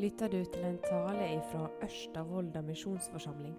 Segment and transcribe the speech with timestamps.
[0.00, 2.22] lytter du til en tale fra Ørsta
[2.62, 3.56] misjonsforsamling.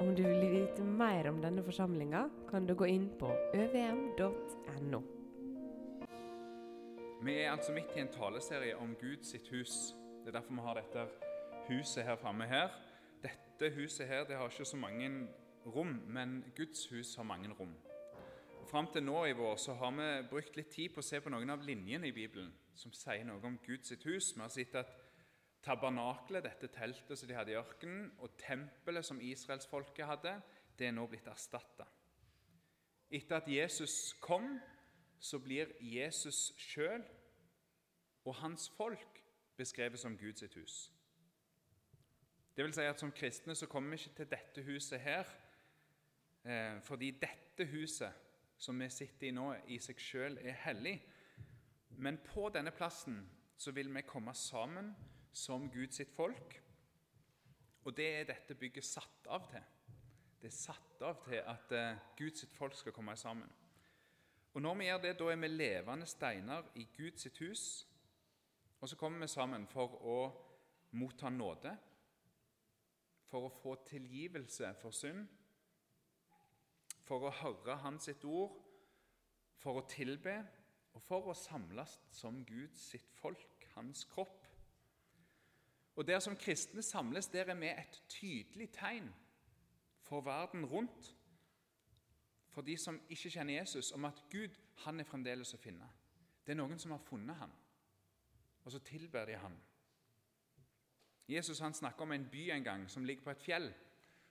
[0.00, 5.00] Om du vil vite mer om denne forsamlinga, kan du gå inn på øvm.no.
[7.22, 9.94] Vi er altså midt i en taleserie om Gud sitt hus.
[10.24, 11.06] Det er derfor vi har dette
[11.68, 12.74] huset her framme her.
[13.22, 15.28] Dette huset her det har ikke så mange
[15.66, 17.74] rom, men Guds hus har mange rom.
[18.70, 21.30] Fram til nå i vår så har vi brukt litt tid på å se på
[21.30, 24.34] noen av linjene i Bibelen som sier noe om Guds hus.
[24.34, 25.07] Vi har sett at
[25.68, 30.34] tabernaklet, dette teltet som de hadde i ørkenen, og tempelet som israelsfolket hadde,
[30.78, 31.86] det er nå blitt erstatta.
[33.10, 34.56] Etter at Jesus kom,
[35.20, 37.02] så blir Jesus sjøl
[38.24, 39.22] og hans folk
[39.58, 40.76] beskrevet som Guds hus.
[42.56, 45.26] Det vil si at Som kristne så kommer vi ikke til dette huset her
[46.44, 48.12] eh, fordi dette huset
[48.58, 50.96] som vi sitter i nå, i seg sjøl er hellig.
[51.90, 53.20] Men på denne plassen
[53.56, 54.94] så vil vi komme sammen
[55.38, 56.58] som Guds sitt folk.
[57.86, 59.62] Og det er dette bygget satt av til.
[60.38, 63.50] Det er satt av til at uh, Guds sitt folk skal komme sammen.
[64.54, 67.64] Og Når vi gjør det, da er vi levende steiner i Guds sitt hus.
[68.80, 70.18] Og så kommer vi sammen for å
[70.98, 71.74] motta nåde,
[73.28, 75.26] for å få tilgivelse for synd,
[77.04, 78.54] for å høre Hans sitt ord,
[79.58, 80.36] for å tilbe
[80.94, 84.37] og for å samles som Guds sitt folk, hans kropp.
[85.98, 89.14] Og Der som kristne samles, der er vi et tydelig tegn
[90.02, 91.16] for verden rundt,
[92.48, 94.54] for de som ikke kjenner Jesus, om at Gud
[94.84, 95.88] han er fremdeles å finne.
[96.46, 97.50] Det er noen som har funnet ham,
[98.64, 99.56] og så tilber de ham.
[101.28, 103.68] Jesus han snakker om en by en gang som ligger på et fjell,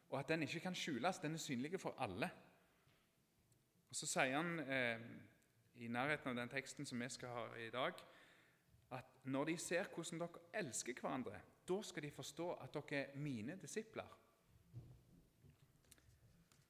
[0.10, 1.20] og at den ikke kan skjules.
[1.20, 2.32] Den er synlig for alle.
[3.90, 5.04] Og Så sier han eh,
[5.84, 7.94] i nærheten av den teksten som vi skal ha i dag,
[8.92, 13.18] at når de ser hvordan dere elsker hverandre, da skal de forstå at dere er
[13.20, 14.08] mine disipler.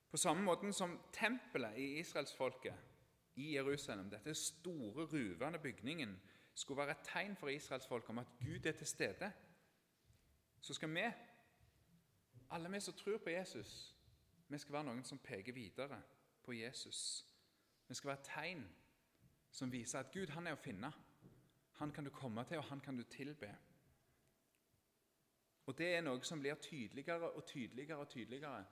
[0.09, 2.74] På samme måte som tempelet i israelsfolket
[3.35, 6.16] i Jerusalem, dette store, ruvende bygningen,
[6.53, 9.31] skulle være et tegn for israelsfolket om at Gud er til stede,
[10.62, 11.03] så skal vi,
[12.50, 13.96] alle vi som tror på Jesus,
[14.47, 16.02] vi skal være noen som peker videre
[16.44, 17.25] på Jesus.
[17.88, 18.64] Vi skal være et tegn
[19.52, 20.91] som viser at Gud han er å finne.
[21.78, 23.52] Han kan du komme til, og han kan du tilbe.
[25.67, 28.66] Og det er noe som blir tydeligere og tydeligere og tydeligere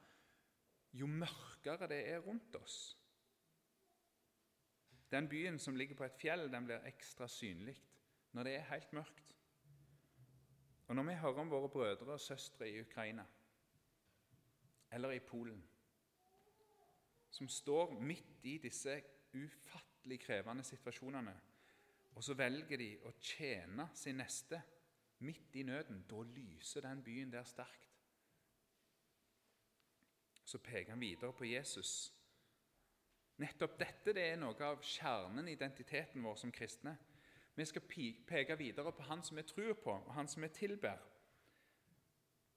[0.95, 2.77] jo mørkere det er rundt oss.
[5.11, 7.75] Den byen som ligger på et fjell, den blir ekstra synlig
[8.35, 9.35] når det er helt mørkt.
[10.87, 13.25] Og når vi hører om våre brødre og søstre i Ukraina
[14.91, 15.59] eller i Polen,
[17.29, 18.93] som står midt i disse
[19.33, 21.33] ufattelig krevende situasjonene,
[22.15, 24.61] og så velger de å tjene sin neste
[25.19, 27.91] midt i nøden, da lyser den byen der sterkt.
[30.45, 32.13] Så peker han videre på Jesus.
[33.37, 36.95] Nettopp dette det er noe av kjernen i identiteten vår som kristne.
[37.55, 37.83] Vi skal
[38.27, 40.99] peke videre på Han som vi tror på, og Han som vi tilber.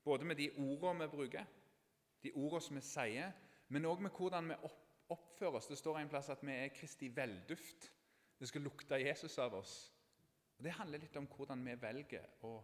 [0.05, 1.47] Både med de ordene vi bruker,
[2.23, 3.33] de ordene som vi sier,
[3.69, 4.57] men òg med hvordan vi
[5.09, 5.67] oppfører oss.
[5.67, 7.93] Det står en plass at vi er Kristi velduft.
[8.39, 9.93] Det skal lukte Jesus av oss.
[10.59, 12.57] Og Det handler litt om hvordan vi velger å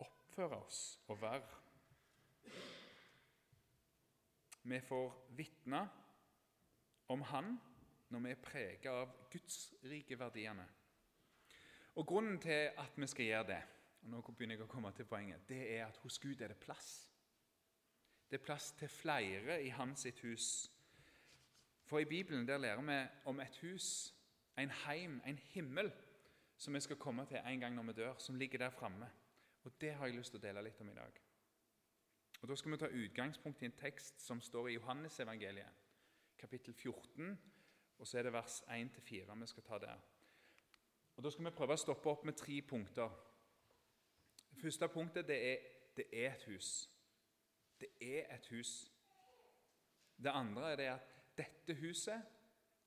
[0.00, 0.78] oppføre oss
[1.12, 1.58] og være.
[4.62, 5.82] Vi får vitne
[7.12, 7.50] om Han
[8.12, 10.64] når vi er preget av gudsrike verdiene.
[12.00, 13.62] Og Grunnen til at vi skal gjøre det,
[14.02, 16.60] og nå begynner jeg å komme til poenget, det er at hos Gud er det
[16.60, 17.10] plass.
[18.30, 20.46] Det er plass til flere i hans sitt hus.
[21.84, 22.98] For i Bibelen der lærer vi
[23.28, 24.14] om et hus,
[24.56, 25.92] en heim, en himmel
[26.62, 29.10] som vi skal komme til en gang når vi dør, som ligger der framme.
[29.64, 31.20] Og Det har jeg lyst til å dele litt om i dag.
[32.42, 35.82] Og Da skal vi ta utgangspunkt i en tekst som står i Johannesevangeliet,
[36.38, 37.38] kapittel 14,
[37.98, 39.98] og så er det vers 1-4 vi skal ta der.
[41.16, 43.10] Og Da skal vi prøve å stoppe opp med tre punkter.
[44.54, 46.88] Det første punktet det er, det er et hus.
[47.80, 48.92] Det er et hus.
[50.16, 52.22] Det andre er det at dette huset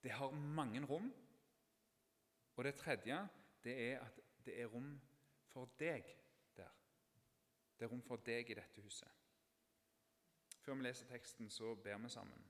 [0.04, 1.14] det har mange rom.
[2.56, 3.28] Og det tredje
[3.66, 5.02] det er at det er rom
[5.50, 6.06] for deg
[6.58, 6.74] der.
[7.80, 9.10] Det er rom for deg i dette huset.
[10.62, 12.46] Før vi leser teksten, så ber vi sammen.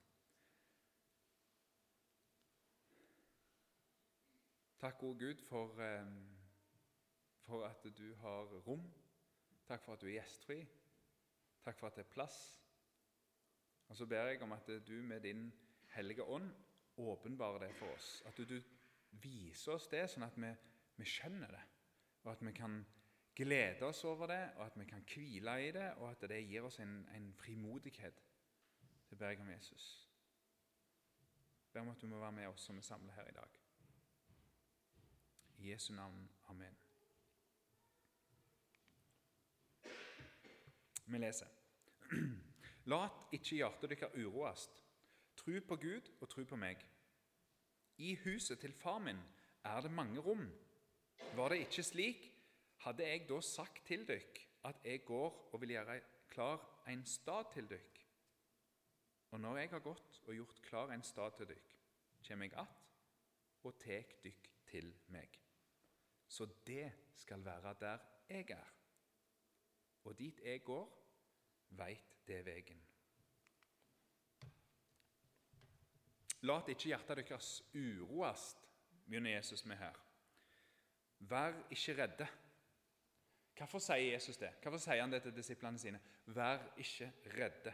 [4.79, 6.05] Takk, gode Gud, for, eh,
[7.41, 8.93] for at du har rom.
[9.67, 10.67] Takk for at du er gjestfri.
[11.63, 12.59] Takk for at det er plass.
[13.87, 15.53] Og Så ber jeg om at du med din
[15.95, 16.55] Hellige Ånd
[16.97, 18.23] åpenbarer det for oss.
[18.25, 18.61] At du, du
[19.11, 20.51] viser oss det, sånn at vi
[20.97, 21.63] vi skjønner det,
[22.23, 22.85] og at vi kan
[23.35, 26.63] glede oss over det, og at vi kan hvile i det, og at det gir
[26.63, 28.23] oss en, en frimodighet.
[29.09, 30.09] Det ber jeg om Jesus.
[31.65, 33.61] Jeg ber om at du må være med oss som er samlet her i dag.
[35.57, 36.29] I Jesu navn.
[36.49, 36.77] Amen.
[41.05, 41.47] Vi leser.
[42.91, 44.83] Lat ikke hjertet deres uroast.
[45.37, 46.81] Tru på Gud og tru på meg.
[47.97, 49.19] I huset til far min
[49.63, 50.51] er det mange rom.
[51.35, 52.31] Var det ikke slik,
[52.85, 57.51] hadde jeg da sagt til dykk at jeg går og vil gjøre klar en stad
[57.53, 58.01] til dykk.
[59.31, 61.71] Og når jeg har gått og gjort klar en stad til dykk,
[62.27, 62.81] kommer jeg att
[63.63, 65.39] og tek dykk til meg.
[66.27, 67.97] Så det skal være der
[68.29, 68.73] jeg er.
[70.05, 70.89] Og dit jeg går,
[71.69, 72.81] veit det vegen.
[76.41, 78.67] Lat ikke hjertet deres uroast,
[79.05, 80.04] begynner Jesus med her.
[81.29, 82.27] Vær ikke redde.
[83.55, 84.51] Hvorfor sier Jesus det?
[84.61, 86.01] Hvorfor sier han det til disiplene sine?
[86.35, 87.73] Vær ikke redde.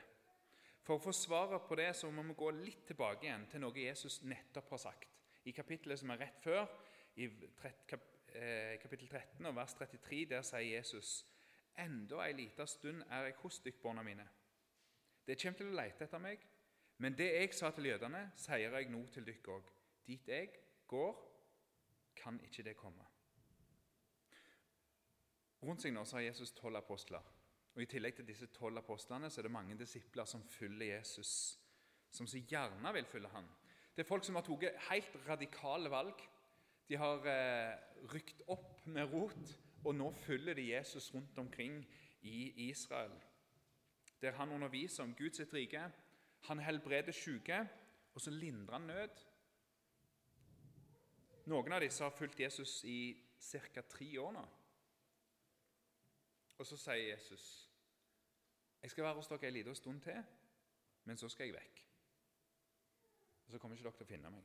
[0.86, 3.77] For å få svaret på det så må vi gå litt tilbake igjen til noe
[3.77, 5.09] Jesus nettopp har sagt.
[5.45, 6.65] I kapittelet som er rett før,
[7.18, 11.21] i eh, kapittel 13 og vers 33, der sier Jesus
[11.81, 14.25] Enda ei lita stund er jeg hos dykk, barna mine.
[15.25, 16.44] Det kommer til å lete etter meg,
[17.01, 19.71] men det jeg sa til jødene, sier jeg nå til dykk òg.
[20.06, 20.51] Dit jeg
[20.92, 21.15] går,
[22.19, 23.11] kan ikke det komme.
[25.62, 27.25] Rundt seg nå har Jesus tolv apostler.
[27.75, 31.58] Og I tillegg til disse tolv apostlene så er det mange disipler som følger Jesus,
[32.12, 33.48] som så gjerne vil følge ham.
[33.96, 36.24] Det er folk som har tatt helt radikale valg.
[36.90, 37.75] De har eh,
[38.12, 39.54] rykt opp med rot
[39.86, 41.81] og nå følger de Jesus rundt omkring
[42.22, 43.13] i Israel,
[44.22, 45.92] der han underviser om Guds rike.
[46.50, 47.68] Han helbreder syke,
[48.13, 49.22] og så lindrer han nød.
[51.50, 53.81] Noen av disse har fulgt Jesus i ca.
[53.81, 54.44] tre år nå.
[56.62, 57.69] Og så sier Jesus,
[58.81, 60.24] 'Jeg skal være hos dere en liten stund til,
[61.04, 61.86] men så skal jeg vekk.'
[63.46, 64.44] Og så kommer ikke dere til å finne meg.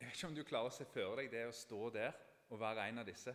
[0.00, 2.12] Jeg vet ikke om du klarer å se for deg det å stå der
[2.50, 3.32] og være en av disse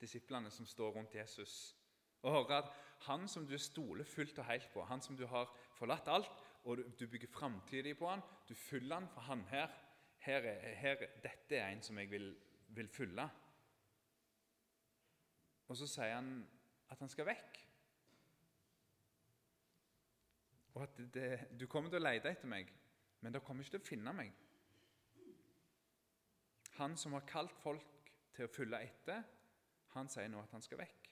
[0.00, 1.76] disiplene som står rundt Jesus,
[2.22, 2.70] og høre at
[3.08, 6.30] han som du stoler fullt og helt på, han som du har forlatt alt,
[6.64, 9.66] og du bygger framtida på han, du følger han for han her,
[10.18, 12.36] her, her Dette er en som jeg vil,
[12.68, 13.28] vil følge.
[15.66, 16.30] Og så sier han
[16.92, 17.62] at han skal vekk.
[20.76, 21.30] Og at det,
[21.60, 22.68] du kommer til å lete etter meg,
[23.22, 24.34] men dere kommer ikke til å finne meg.
[26.76, 29.24] Han som har kalt folk til å følge etter,
[29.96, 31.08] han sier nå at han skal vekk.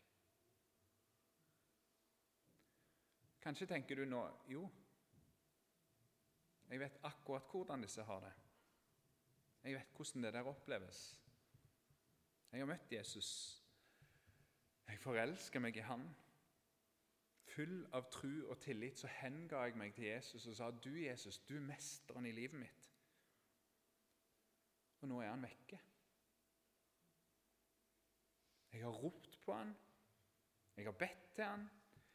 [3.44, 4.68] Kanskje tenker du nå jo,
[6.68, 8.32] jeg vet akkurat hvordan disse har det.
[9.64, 11.02] Jeg vet hvordan det der oppleves.
[12.52, 13.63] Jeg har møtt Jesus.
[14.88, 16.04] Jeg forelsker meg i Han.
[17.54, 21.38] Full av tru og tillit så henga jeg meg til Jesus og sa du, Jesus,
[21.48, 22.90] du er mesteren i livet mitt
[25.04, 25.78] og nå er han vekke.
[28.72, 29.74] Jeg har ropt på han,
[30.78, 31.66] jeg har bedt til han,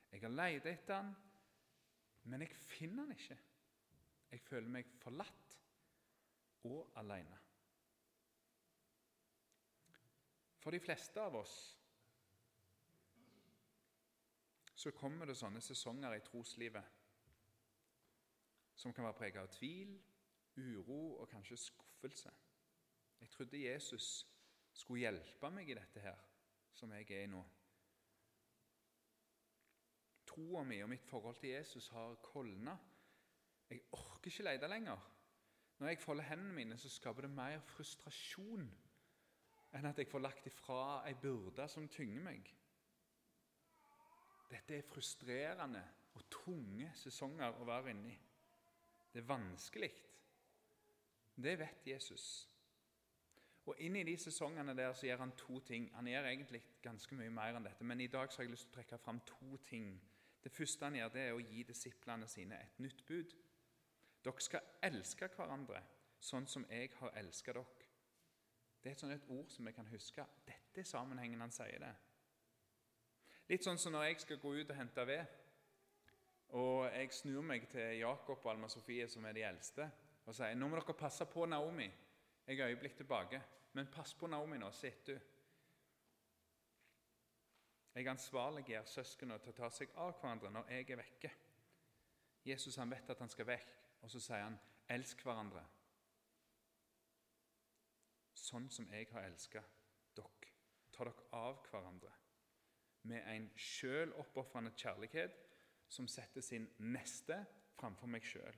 [0.09, 1.11] jeg har leid etter han,
[2.25, 3.37] men jeg finner han ikke.
[4.31, 5.53] Jeg føler meg forlatt
[6.65, 7.37] og alene.
[10.59, 11.55] For de fleste av oss
[14.79, 16.95] så kommer det sånne sesonger i troslivet
[18.79, 19.89] som kan være preget av tvil,
[20.55, 22.31] uro og kanskje skuffelse.
[23.19, 24.07] Jeg trodde Jesus
[24.71, 26.21] skulle hjelpe meg i dette her,
[26.71, 27.41] som jeg er i nå.
[30.29, 32.77] Troa mi og mitt forhold til Jesus har kolna.
[33.69, 35.03] Jeg orker ikke lete lenger.
[35.79, 38.69] Når jeg folder hendene mine, så skaper det mer frustrasjon
[39.75, 42.47] enn at jeg får lagt ifra ei byrde som tynger meg.
[44.49, 45.81] Dette er frustrerende
[46.17, 48.15] og tunge sesonger å være inni.
[49.13, 49.91] Det er vanskelig.
[51.39, 52.25] Det vet Jesus.
[53.69, 55.89] Og inn i de sesongene der så gjør han to ting.
[55.93, 58.65] Han gjør egentlig ganske mye mer enn dette, men i dag så har jeg lyst
[58.67, 59.91] til å trekke fram to ting.
[60.43, 63.35] Det første han gjør, det er å gi disiplene sine et nytt bud.
[64.25, 65.83] Dere skal elske hverandre
[66.19, 67.87] sånn som jeg har elsket dere.
[68.79, 70.25] Det er et sånt et ord som vi kan huske.
[70.47, 71.93] Dette er sammenhengen han sier det.
[73.49, 75.37] Litt sånn som når jeg skal gå ut og hente ved,
[76.57, 79.85] og jeg snur meg til Jakob og Alma Sofie, som er de eldste,
[80.25, 81.87] og sier nå må dere passe på Naomi.
[82.45, 83.41] Jeg er øyeblikk tilbake.
[83.73, 85.19] Men pass på Naomi nå, sitter du.
[87.95, 91.31] Jeg ansvarliggjør søsknene til å ta seg av hverandre når jeg er vekke.
[92.45, 95.65] Jesus han vet at han skal vekk, og så sier han, 'Elsk hverandre',
[98.33, 99.63] sånn som jeg har elsket
[100.15, 100.53] dere.
[100.91, 102.18] ta dere av hverandre
[103.07, 105.37] med en sjøloppofrende kjærlighet
[105.89, 107.37] som setter sin neste
[107.79, 108.57] framfor meg sjøl.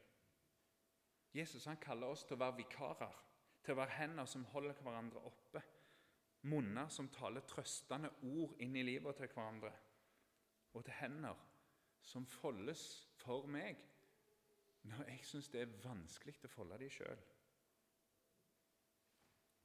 [1.33, 3.13] Jesus han kaller oss til å være vikarer,
[3.63, 5.61] til å være hender som holder hverandre oppe,
[6.49, 9.71] munner som taler trøstende ord inn i livet til hverandre,
[10.73, 11.47] og til hender
[12.01, 12.83] som foldes
[13.21, 13.79] for meg
[14.89, 17.19] når jeg syns det er vanskelig å folde dem sjøl.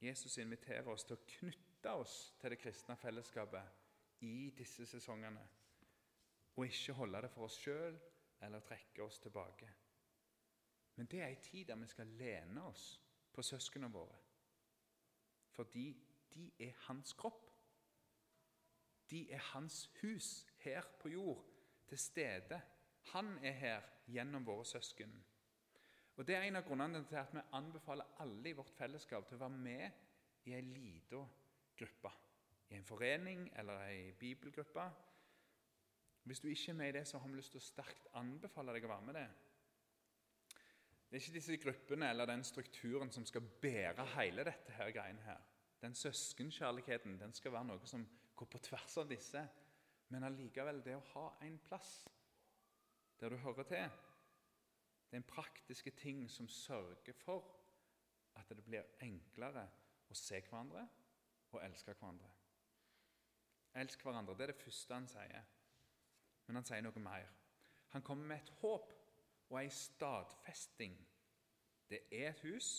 [0.05, 3.86] Jesus inviterer oss til å knytte oss til det kristne fellesskapet
[4.21, 5.43] i disse sesongene,
[6.55, 7.99] og ikke holde det for oss sjøl
[8.41, 9.69] eller trekke oss tilbake.
[10.95, 12.85] Men det er ei tid der vi skal lene oss
[13.33, 14.17] på søsknene våre,
[15.53, 15.91] fordi
[16.33, 17.43] de er hans kropp.
[19.09, 21.45] De er hans hus her på jord,
[21.87, 22.61] til stede.
[23.13, 23.81] Han er her
[24.11, 25.13] gjennom våre søsken.
[26.17, 29.37] Og Det er en av grunnene til at vi anbefaler alle i vårt fellesskap til
[29.37, 31.21] å være med i ei lita
[32.87, 34.85] forening eller ei bibelgruppe.
[36.27, 38.73] Hvis du ikke er med i det, så har vi lyst til å sterkt anbefale
[38.75, 39.27] deg å være med det.
[41.07, 45.23] Det er ikke disse gruppene eller den strukturen som skal bære hele dette her greiene
[45.23, 45.39] her.
[45.79, 48.03] Den søskenkjærligheten den skal være noe som
[48.35, 49.43] går på tvers av disse.
[50.11, 51.91] Men allikevel, det å ha en plass
[53.19, 53.95] der du hører til,
[55.07, 57.47] det er en praktiske ting som sørger for
[58.35, 59.63] at det blir enklere
[60.11, 60.83] å se hverandre
[61.53, 62.36] og elske hverandre.
[63.77, 65.45] Elsk hverandre, det er det første han sier.
[66.47, 67.29] Men han sier noe mer.
[67.93, 68.93] Han kommer med et håp
[69.49, 70.95] og ei stadfesting.
[71.89, 72.71] Det er et hus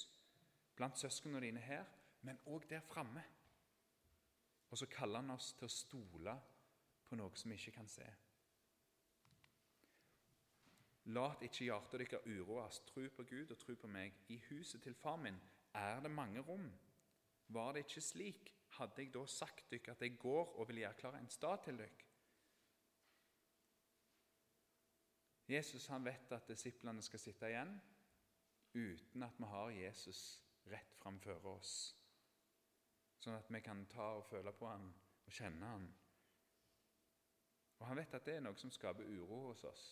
[0.76, 1.84] blant søsknene dine her,
[2.22, 3.22] men òg der framme.
[4.70, 6.34] Og så kaller han oss til å stole
[7.08, 8.06] på noe som vi ikke kan se.
[11.08, 12.82] Lat ikke hjertet deres uroes.
[12.90, 14.12] Tro på Gud og tro på meg.
[14.28, 15.38] I huset til far min
[15.74, 16.68] er det mange rom.
[17.48, 20.98] Var det ikke slik, hadde jeg da sagt dere at jeg går og vil gjøre
[21.00, 22.06] klar en stad til dere.
[25.48, 27.70] Jesus han vet at disiplene skal sitte igjen
[28.74, 30.20] uten at vi har Jesus
[30.68, 31.70] rett framfor oss,
[33.18, 34.90] sånn at vi kan ta og føle på han
[35.24, 35.88] og kjenne han.
[37.78, 39.86] Og Han vet at det er noe som skaper uro hos oss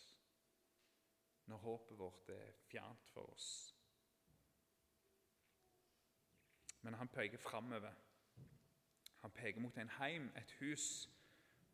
[1.46, 3.50] når håpet vårt er fjernt for oss.
[6.82, 7.94] Men han peker framover.
[9.22, 11.08] Han peker mot en heim, et hus,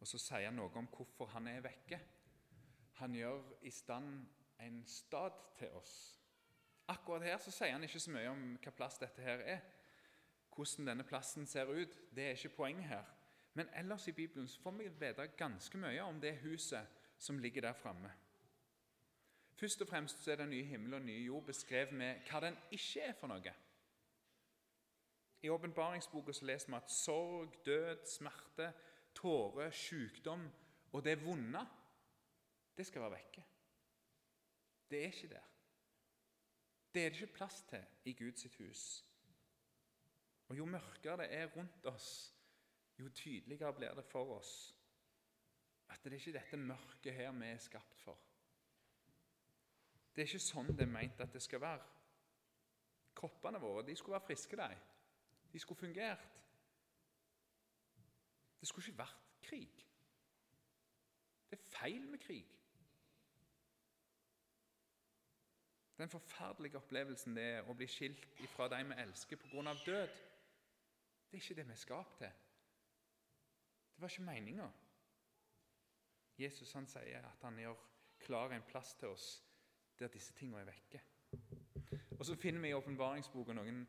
[0.00, 2.00] og så sier han noe om hvorfor han er vekke.
[3.00, 4.26] Han gjør i stand
[4.62, 5.94] en stad til oss.
[6.88, 9.62] Akkurat her så sier han ikke så mye om hva plass dette her er.
[10.52, 13.06] Hvordan denne plassen ser ut, det er ikke poenget her.
[13.54, 17.68] Men ellers i Bibelen så får vi vite ganske mye om det huset som ligger
[17.68, 18.10] der framme.
[19.54, 22.56] Først og fremst så er den nye himmel og nye jord beskrevet med hva den
[22.70, 23.52] ikke er for noe.
[25.42, 28.72] I åpenbaringsboka leser vi at sorg, død, smerte,
[29.14, 30.44] tårer, sykdom
[30.92, 31.66] og det vonde,
[32.76, 33.44] det skal være vekke.
[34.90, 35.48] Det er ikke der.
[36.94, 39.04] Det er det ikke plass til i Guds hus.
[40.48, 42.34] Og Jo mørkere det er rundt oss,
[42.98, 44.76] jo tydeligere blir det for oss
[45.92, 48.18] at det er ikke dette mørket her vi er skapt for.
[50.12, 51.84] Det er ikke sånn det er meint at det skal være.
[53.16, 54.76] Kroppene våre de skulle være friske, de.
[55.52, 56.28] De skulle fungert.
[58.60, 59.86] Det skulle ikke vært krig.
[61.50, 62.46] Det er feil med krig.
[65.98, 68.22] Den forferdelige opplevelsen det er å bli skilt
[68.54, 69.74] fra de vi elsker pga.
[69.86, 70.08] død,
[71.30, 72.32] det er ikke det vi er skapt til.
[73.94, 74.70] Det var ikke meninga.
[76.38, 77.76] Jesus han sier at han gjør
[78.18, 79.26] klar en plass til oss
[79.98, 81.02] der disse tingene er vekke.
[82.18, 83.86] Og Så finner vi i åpenbaringsboka noen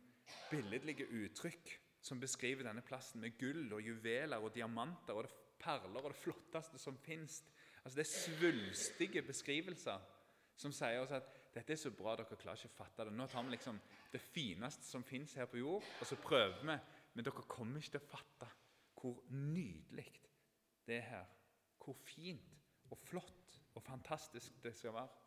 [0.52, 6.04] billedlige uttrykk som beskriver denne plassen med gull og juveler og diamanter og det perler
[6.04, 7.42] og det flotteste som fins.
[7.84, 10.04] Altså, det er svulstige beskrivelser
[10.60, 13.14] som sier oss at dette er så bra dere klarer ikke å fatte det.
[13.14, 13.80] Nå tar vi liksom
[14.12, 16.78] det fineste som fins her på jord, og så prøver vi.
[17.14, 18.50] Men dere kommer ikke til å fatte
[19.00, 20.08] hvor nydelig
[20.88, 21.28] det er her.
[21.84, 25.23] Hvor fint og flott og fantastisk det skal være.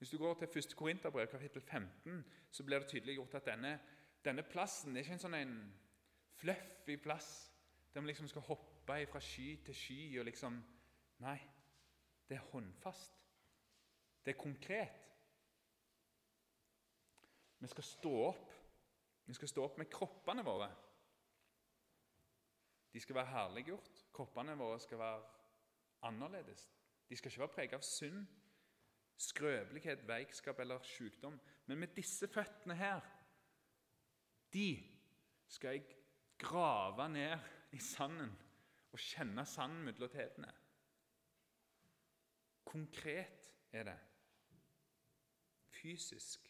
[0.00, 0.76] Hvis du går til 1.
[0.76, 3.80] Korinterbrev, kapittel 15, så blir det tydelig gjort at denne,
[4.24, 5.50] denne plassen er ikke en sånn en
[6.40, 7.28] fluffy plass
[7.92, 10.56] der vi liksom skal hoppe fra sky til sky og liksom
[11.20, 11.36] Nei,
[12.28, 13.18] det er håndfast.
[14.24, 15.10] Det er konkret.
[17.58, 18.54] Vi skal stå opp.
[19.26, 20.70] Vi skal stå opp med kroppene våre.
[22.92, 24.04] De skal være herliggjort.
[24.16, 25.20] Kroppene våre skal være
[26.08, 26.70] annerledes.
[27.08, 28.24] De skal ikke være preget av synd,
[29.20, 31.38] skrøpelighet, veikskap eller sykdom.
[31.66, 33.00] Men med disse føttene her,
[34.52, 34.70] de
[35.48, 35.96] skal jeg
[36.38, 37.38] grave ned
[37.72, 38.32] i sanden
[38.90, 40.52] og kjenne sanden mellom tetene.
[42.64, 43.98] Konkret er det.
[45.80, 46.48] Fysisk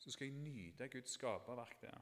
[0.00, 2.00] så skal jeg nyte Guds skaperverk der.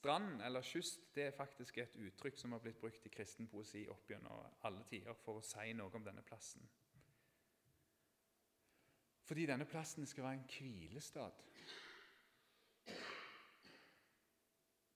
[0.00, 3.82] Strand eller kyst det er faktisk et uttrykk som har blitt brukt i kristen poesi
[3.92, 6.64] opp gjennom alle tider for å si noe om denne plassen.
[9.28, 11.42] Fordi denne plassen skal være en hvilestad.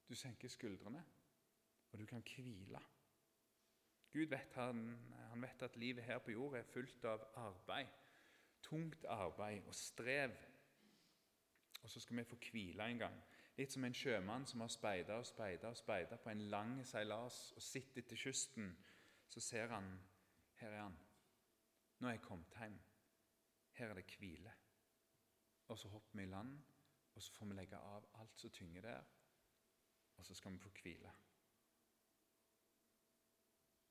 [0.08, 1.04] Du senker skuldrene,
[1.92, 2.80] og du kan hvile.
[4.16, 4.82] Gud vet, han,
[5.28, 7.92] han vet at livet her på jord er fullt av arbeid.
[8.64, 10.32] Tungt arbeid og strev.
[11.82, 13.22] Og så skal vi få hvile en gang.
[13.56, 17.52] Litt som en sjømann som har speida og speida og speida på en lang seilas
[17.54, 18.72] og sitter etter kysten.
[19.28, 19.92] Så ser han
[20.60, 20.96] her er han.
[21.98, 22.78] Nå er jeg kommet hjem.
[23.78, 24.52] Her er det hvile.
[25.68, 26.58] Og så hopper vi i land,
[27.14, 29.04] og så får vi legge av alt som tynger der.
[30.16, 31.12] Og så skal vi få hvile.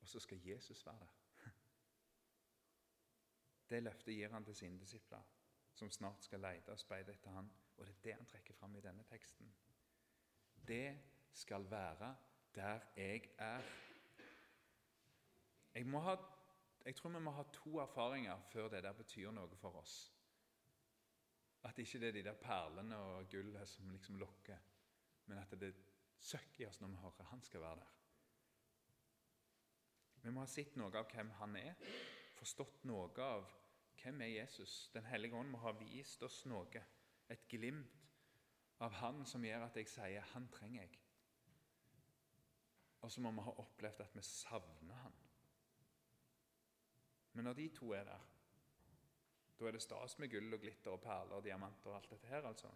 [0.02, 1.14] Og så skal Jesus være der.
[3.70, 5.24] Det løftet gir han til sine disipler,
[5.74, 7.52] som snart skal lete og speide etter han.
[7.84, 9.50] Og det er det han trekker fram i denne teksten.
[10.68, 11.00] Det
[11.36, 12.16] skal være
[12.56, 13.62] der jeg er.
[15.74, 16.16] Jeg, ha,
[16.86, 19.98] jeg, tror vi må ha to erfaringer før det der betyr noe for oss.
[21.64, 24.58] At ikke det er de der perlene og gullet som liksom lokker,
[25.26, 25.74] men at det
[26.20, 27.92] søkker i oss når vi hører han skal være der.
[30.24, 31.76] Vi må ha sett noe av hvem han er,
[32.40, 33.50] forstått noe av
[34.00, 34.90] hvem er Jesus.
[34.94, 36.84] Den hellige ånd må ha vist oss noe
[37.34, 38.00] et glimt
[38.84, 41.00] av Han som gjør at jeg sier 'Han trenger jeg'.
[43.02, 45.14] Og så må vi ha opplevd at vi savner Han.
[47.34, 48.20] Men når de to er der,
[49.60, 52.28] da er det stas med gull og glitter og perler og diamanter og alt dette
[52.28, 52.72] her, altså.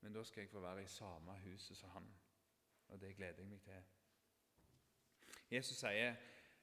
[0.00, 2.14] Men da skal jeg få være i samme huset som han,
[2.88, 3.82] og det gleder jeg meg til.
[5.50, 6.16] Jesus sier,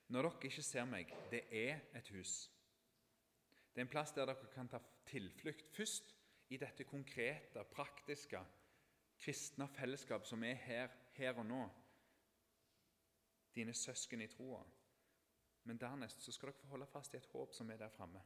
[0.08, 2.52] 'Når dere ikke ser meg, det er et hus.'
[3.76, 6.17] Det er en plass der dere kan ta tilflukt først
[6.50, 8.40] i dette konkrete, praktiske,
[9.20, 11.62] kristne fellesskap som er her, her og nå.
[13.56, 14.64] Dine søsken i troa.
[15.68, 18.22] Men dernest så skal dere få holde fast i et håp som er der framme.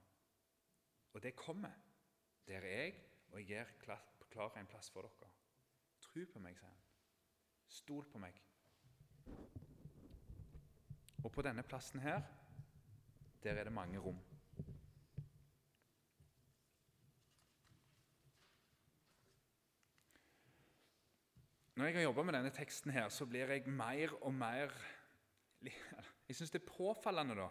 [1.14, 1.74] Og det kommer.
[2.48, 2.94] Der er jeg,
[3.32, 3.98] og jeg er
[4.30, 5.32] klar en plass for dere.
[6.02, 6.84] Tro på meg, sier han.
[7.72, 8.38] Stol på meg.
[11.24, 12.22] Og på denne plassen her,
[13.44, 14.20] der er det mange rom.
[21.76, 24.74] Når jeg har jobba med denne teksten, her, så blir jeg mer og mer
[26.28, 27.48] Jeg syns det er påfallende da,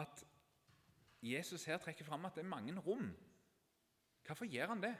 [0.00, 0.24] at
[1.22, 3.10] Jesus her trekker fram at det er mange rom.
[4.26, 4.94] Hvorfor gjør han det?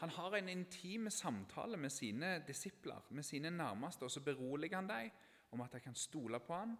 [0.00, 4.88] Han har en intim samtale med sine disipler, med sine nærmeste, og så beroliger han
[4.88, 5.10] dem
[5.50, 6.78] om at de kan stole på ham,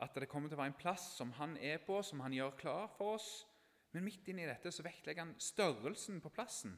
[0.00, 2.58] at det kommer til å være en plass som han er på, som han gjør
[2.58, 3.46] klar for oss.
[3.92, 6.74] Men midt inni dette så vektlegger han størrelsen på plassen.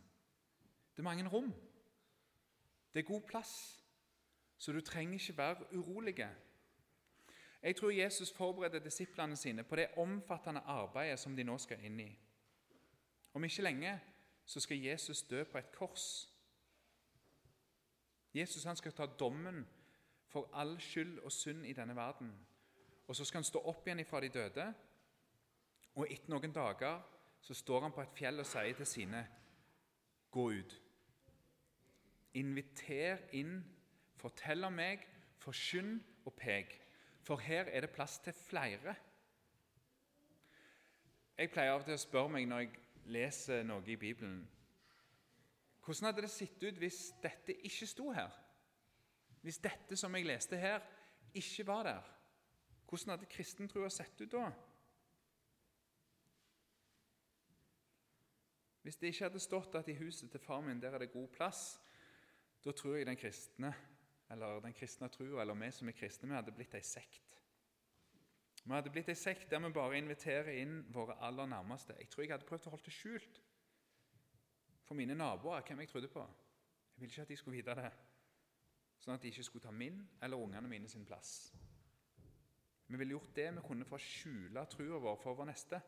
[0.98, 1.54] Det er mange rom.
[2.94, 3.84] Det er god plass,
[4.58, 6.28] så du trenger ikke være urolig.
[7.62, 12.00] Jeg tror Jesus forbereder disiplene sine på det omfattende arbeidet som de nå skal inn
[12.00, 12.18] i.
[13.34, 14.00] Om ikke lenge
[14.44, 16.34] så skal Jesus dø på et kors.
[18.34, 19.68] Jesus han skal ta dommen
[20.26, 22.46] for all skyld og synd i denne verden.
[23.06, 24.74] Og Så skal han stå opp igjen fra de døde,
[25.94, 27.00] og etter noen dager
[27.40, 29.26] så står han på et fjell og sier til sine
[30.30, 30.87] Gå ut.
[32.34, 33.62] Inviter inn,
[34.20, 35.06] fortell om meg,
[35.40, 36.74] forkynn og pek.
[37.24, 38.94] For her er det plass til flere.
[41.38, 42.78] Jeg pleier av og til å spørre meg når jeg
[43.14, 44.40] leser noe i Bibelen
[45.88, 48.32] Hvordan hadde det sett ut hvis dette ikke sto her?
[49.40, 50.82] Hvis dette som jeg leste her,
[51.32, 52.10] ikke var der?
[52.88, 54.50] Hvordan hadde kristentrua sett ut da?
[58.82, 61.28] Hvis det ikke hadde stått at i huset til far min der er det god
[61.28, 61.78] plass,
[62.68, 63.72] da tror jeg den kristne,
[64.30, 67.38] eller den kristne trua, eller vi som er kristne, vi hadde blitt ei sekt.
[68.60, 71.96] Vi hadde blitt ei sekt der vi bare inviterer inn våre aller nærmeste.
[71.96, 73.40] Jeg tror jeg hadde prøvd å holde det skjult
[74.84, 76.26] for mine naboer hvem jeg trodde på.
[76.92, 77.92] Jeg ville ikke at de skulle vite det,
[79.00, 81.32] sånn at de ikke skulle ta min eller ungene mine sin plass.
[82.88, 85.80] Vi ville gjort det vi kunne for å skjule trua vår for vår neste.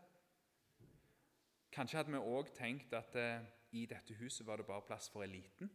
[1.76, 3.44] Kanskje hadde vi òg tenkt at eh,
[3.76, 5.68] i dette huset var det bare plass for eliten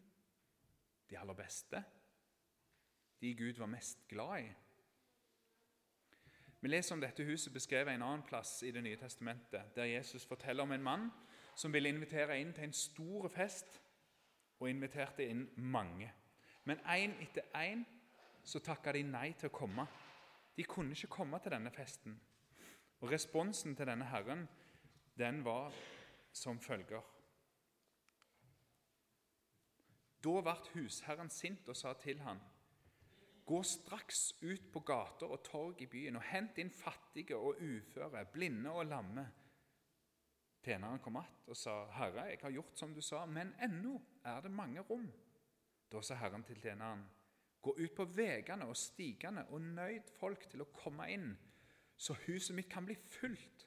[1.10, 1.84] de aller beste,
[3.22, 4.54] de Gud var mest glad i.
[6.62, 10.26] Vi leser om dette huset beskrevet en annen plass i Det nye testamentet, der Jesus
[10.26, 11.12] forteller om en mann
[11.56, 13.82] som ville invitere inn til en stor fest
[14.60, 16.12] og inviterte inn mange.
[16.63, 17.86] Men én etter én
[18.44, 19.86] så takka de nei til å komme.
[20.58, 22.20] De kunne ikke komme til denne festen.
[23.02, 24.48] Og Responsen til denne herren
[25.18, 25.74] den var
[26.34, 27.02] som følger.
[30.26, 32.42] Da ble husherren sint og sa til han,
[33.46, 38.24] Gå straks ut på gater og torg i byen og hent inn fattige og uføre,
[38.34, 39.26] blinde og lamme.
[40.66, 44.42] Tjeneren kom att og sa, Herre, jeg har gjort som du sa, men ennå er
[44.42, 45.12] det mange rom.
[45.92, 47.06] Da sa Herren til tjeneren,
[47.62, 51.32] Gå ut på veiene og stigene og nøyd folk til å komme inn,
[51.98, 53.66] så huset mitt kan bli fullt.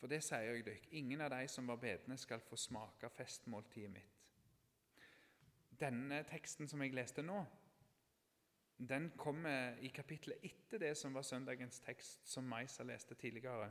[0.00, 3.92] For det sier jeg dere, ingen av de som var bedne, skal få smake festmåltidet
[3.92, 4.13] mitt.
[5.80, 7.40] Denne teksten som jeg leste nå,
[8.78, 13.70] den kommer i kapittelet etter det som var søndagens tekst, som Maisa leste tidligere.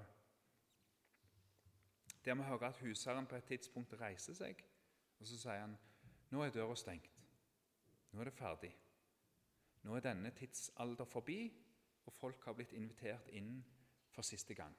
[2.25, 4.63] Der vi hører at husherren på et tidspunkt reiser seg,
[5.19, 5.75] og så sier han
[6.31, 7.19] nå er døra stengt.
[8.11, 8.71] Nå er det ferdig.
[9.83, 11.51] Nå er denne tidsalder forbi,
[12.05, 13.57] og folk har blitt invitert inn
[14.11, 14.73] for siste gang.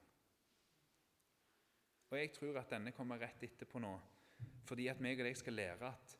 [2.09, 3.93] Og Jeg tror at denne kommer rett etterpå nå,
[4.65, 6.17] fordi at meg og deg skal lære at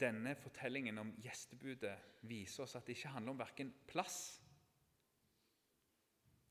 [0.00, 1.94] denne fortellingen om gjestebudet
[2.28, 4.18] viser oss at det ikke handler om verken plass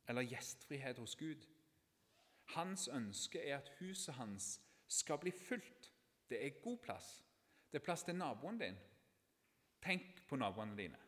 [0.08, 1.48] eller gjestfrihet hos Gud.
[2.56, 5.92] Hans ønske er at huset hans skal bli fullt.
[6.30, 7.10] Det er god plass.
[7.72, 8.78] Det er plass til naboen din.
[9.84, 11.00] Tenk på naboene dine.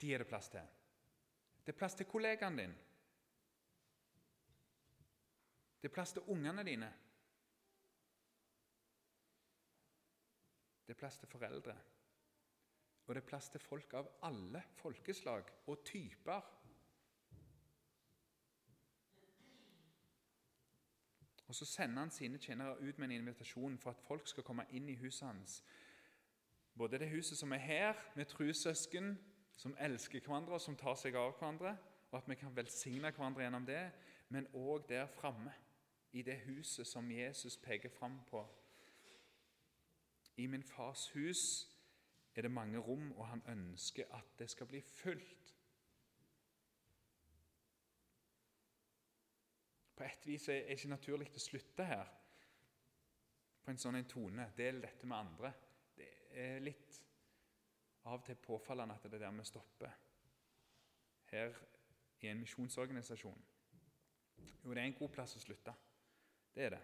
[0.00, 0.66] De er det plass til.
[1.64, 2.74] Det er plass til kollegaen din.
[5.80, 6.92] Det er plass til ungene dine.
[10.86, 11.74] Det er plass til foreldre.
[13.06, 16.40] Og det er plass til folk av alle folkeslag og typer.
[21.46, 24.66] Og Så sender han sine tjenere ut med en invitasjon for at folk skal komme
[24.70, 25.64] inn i huset hans.
[26.78, 29.18] Både det huset som er her, med trussøsken
[29.56, 31.76] som elsker hverandre og som tar seg av hverandre,
[32.10, 33.90] og at vi kan velsigne hverandre gjennom det,
[34.28, 35.52] men òg der framme,
[36.12, 38.42] i det huset som Jesus peker fram på
[40.36, 41.42] i min fars hus
[42.34, 45.54] er det mange rom, og han ønsker at det skal bli fullt.
[49.96, 52.10] På et vis er det ikke naturlig å slutte her
[53.64, 54.50] på en sånn tone.
[54.56, 55.52] Del dette med andre.
[55.96, 57.00] Det er litt
[58.04, 59.96] av og til påfallende at det er der vi stopper
[61.32, 61.56] her
[62.20, 63.40] i en misjonsorganisasjon.
[64.62, 65.72] Jo, det er en god plass å slutte.
[66.54, 66.82] Det er det.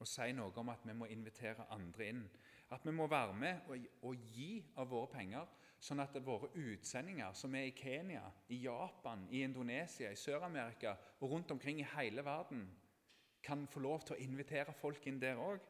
[0.00, 2.22] Å si noe om at vi må invitere andre inn.
[2.70, 5.48] At vi må være med og, og gi av våre penger,
[5.80, 11.32] sånn at våre utsendinger, som er i Kenya, i Japan, i Indonesia, i Sør-Amerika og
[11.32, 12.68] rundt omkring i hele verden,
[13.42, 15.64] kan få lov til å invitere folk inn der òg.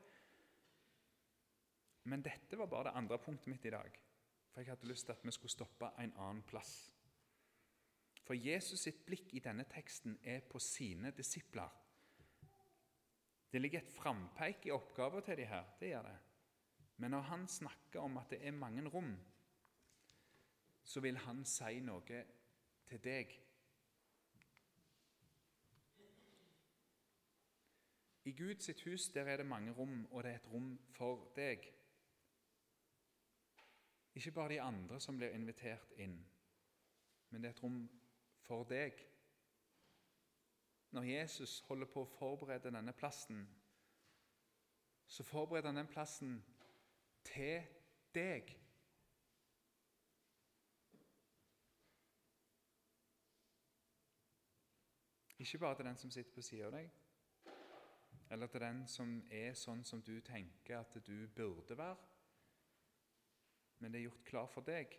[2.11, 3.99] Men dette var bare det andre punktet mitt i dag.
[4.51, 6.91] For jeg hadde lyst til at vi skulle stoppe en annen plass.
[8.27, 11.71] For Jesus sitt blikk i denne teksten er på sine disipler.
[13.51, 15.65] Det ligger et frampeik i oppgaver til de her.
[15.81, 16.19] det gjør det.
[17.01, 19.15] Men når han snakker om at det er mange rom,
[20.85, 22.25] så vil han si noe
[22.89, 23.33] til deg.
[28.25, 31.65] I Guds hus der er det mange rom, og det er et rom for deg.
[34.15, 36.19] Ikke bare de andre som blir invitert inn,
[37.31, 37.81] men det er et rom
[38.45, 39.01] for deg.
[40.91, 43.47] Når Jesus holder på å forberede denne plassen,
[45.07, 46.43] så forbereder han den plassen
[47.25, 47.63] til
[48.15, 48.57] deg.
[55.41, 56.91] Ikke bare til den som sitter på siden av deg,
[58.31, 61.97] eller til den som er sånn som du tenker at du burde være,
[63.81, 64.93] men det er gjort klar for deg.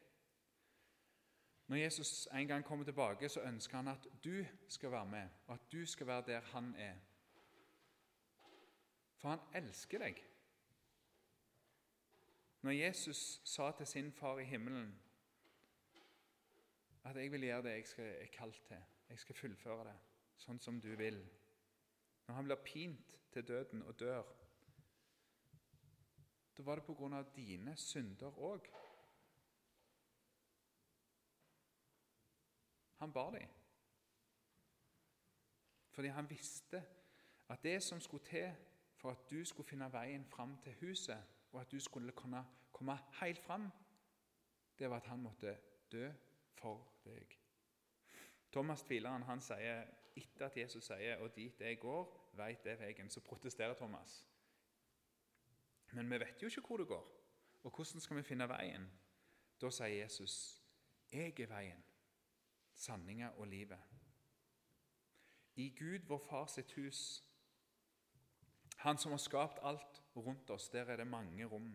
[1.70, 5.54] Når Jesus en gang kommer tilbake, så ønsker han at du skal være med, og
[5.54, 6.98] at du skal være der han er.
[9.22, 10.24] For han elsker deg.
[12.62, 15.02] Når Jesus sa til sin far i himmelen
[17.04, 20.00] at 'jeg vil gjøre det jeg skal, er kalt til', 'jeg skal fullføre det
[20.38, 21.30] sånn som du vil'
[22.28, 24.24] Når han blir pint til døden og dør,
[26.58, 28.68] da var det av dine synder òg.
[32.98, 33.50] Han bar dem.
[35.90, 36.84] Fordi han visste
[37.50, 38.56] at det som skulle til
[38.96, 42.98] for at du skulle finne veien fram til huset, og at du skulle kunne komme
[43.22, 43.72] helt fram,
[44.80, 45.58] det var at han måtte
[45.92, 46.12] dø
[46.54, 47.38] for deg.
[48.52, 49.86] Thomas tvileren han sier,
[50.16, 54.28] etter at Jesus sier 'og dit jeg går, veit det veien', så protesterer Thomas.
[55.92, 57.18] Men vi vet jo ikke hvor det går.
[57.64, 58.92] Og hvordan skal vi finne veien?
[59.62, 60.64] Da sier Jesus,
[61.12, 61.84] 'Jeg er veien,
[62.74, 63.92] sanninga og livet'.
[65.56, 67.24] I Gud, vår far sitt hus,
[68.78, 71.72] Han som har skapt alt rundt oss, der er det mange rom,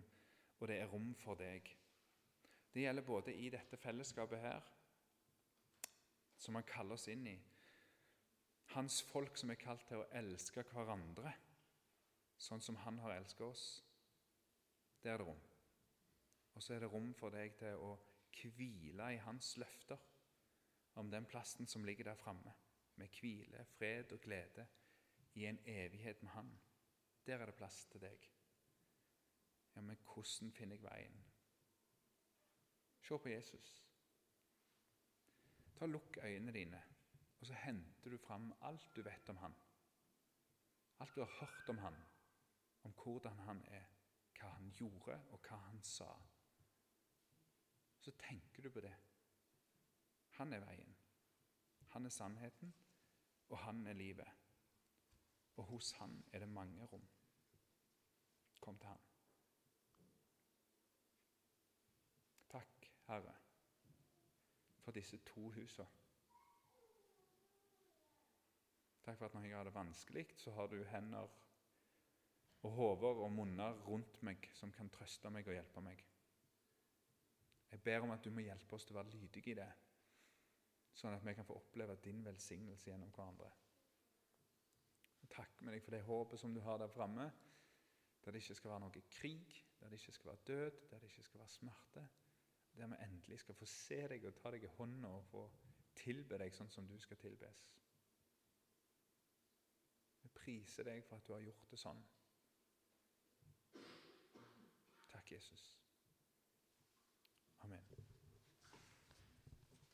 [0.60, 1.68] og det er rom for deg.
[2.74, 4.60] Det gjelder både i dette fellesskapet her,
[6.36, 7.38] som Han kaller oss inn i,
[8.76, 11.32] hans folk som er kalt til å elske hverandre
[12.36, 13.64] sånn som Han har elsket oss.
[15.02, 15.40] Der er det rom.
[16.54, 17.96] Og så er det rom for deg til å
[18.36, 20.00] hvile i Hans løfter
[21.00, 22.52] om den plassen som ligger der framme,
[22.96, 24.66] med hvile, fred og glede
[25.34, 26.52] i en evighet med Han.
[27.26, 28.28] Der er det plass til deg.
[29.74, 31.24] Ja, men hvordan finner jeg veien?
[33.02, 33.72] Se på Jesus.
[35.76, 36.82] Ta Lukk øynene dine,
[37.40, 39.56] og så henter du fram alt du vet om Han.
[40.98, 41.98] Alt du har hørt om Han,
[42.82, 43.84] om hvordan Han er,
[44.38, 46.08] hva Han gjorde, og hva Han sa.
[48.00, 48.94] Så tenker du på det.
[50.38, 50.96] Han er veien.
[51.88, 52.74] Han er sannheten,
[53.48, 54.28] og han er livet.
[55.56, 57.08] Og hos han er det mange rom.
[58.66, 59.02] Kom til ham.
[62.50, 63.34] Takk, Herre,
[64.82, 65.86] for disse to husene.
[69.04, 71.30] Takk for at når jeg har det vanskelig, så har du hender
[72.62, 76.02] og hoder og munner rundt meg som kan trøste meg og hjelpe meg.
[77.70, 79.70] Jeg ber om at du må hjelpe oss til å være lydige i det,
[80.90, 83.52] sånn at vi kan få oppleve din velsignelse gjennom hverandre.
[85.30, 87.30] Takk med deg for det håpet som du har der framme,
[88.26, 91.10] der det ikke skal være noe krig, der det ikke skal være død, der det
[91.10, 92.08] ikke skal være smerte.
[92.74, 95.44] Der vi endelig skal få se deg og ta deg i hånda og få
[95.94, 97.62] tilbe deg sånn som du skal tilbes.
[100.24, 102.02] Vi priser deg for at du har gjort det sånn.
[105.14, 105.70] Takk, Jesus.